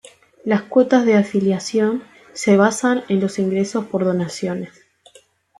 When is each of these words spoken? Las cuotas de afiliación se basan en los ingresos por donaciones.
Las 0.43 0.63
cuotas 0.63 1.05
de 1.05 1.15
afiliación 1.15 2.03
se 2.33 2.57
basan 2.57 3.03
en 3.07 3.19
los 3.21 3.37
ingresos 3.37 3.85
por 3.85 4.03
donaciones. 4.03 4.71